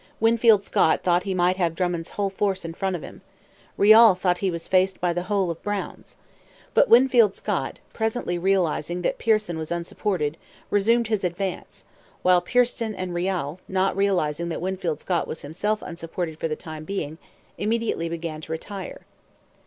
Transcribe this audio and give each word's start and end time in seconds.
Winfield 0.19 0.63
Scott 0.63 1.03
thought 1.03 1.25
he 1.25 1.35
might 1.35 1.57
have 1.57 1.75
Drummond's 1.75 2.09
whole 2.17 2.31
force 2.31 2.65
in 2.65 2.73
front 2.73 2.95
of 2.95 3.03
him. 3.03 3.21
Riall 3.77 4.15
thought 4.17 4.39
he 4.39 4.49
was 4.49 4.67
faced 4.67 4.99
by 4.99 5.13
the 5.13 5.21
whole 5.29 5.51
of 5.51 5.61
Brown's. 5.61 6.17
But 6.73 6.89
Winfield 6.89 7.35
Scott, 7.35 7.77
presently 7.93 8.39
realizing 8.39 9.03
that 9.03 9.19
Pearson 9.19 9.59
was 9.59 9.71
unsupported, 9.71 10.37
resumed 10.71 11.09
his 11.09 11.23
advance; 11.23 11.85
while 12.23 12.41
Pearson 12.41 12.95
and 12.95 13.13
Riall, 13.13 13.59
not 13.67 13.95
realizing 13.95 14.49
that 14.49 14.59
Winfield 14.59 14.99
Scott 14.99 15.27
was 15.27 15.43
himself 15.43 15.83
unsupported 15.83 16.39
for 16.39 16.47
the 16.47 16.55
time 16.55 16.83
being, 16.83 17.19
immediately 17.59 18.09
began 18.09 18.41
to 18.41 18.51
retire. 18.51 19.01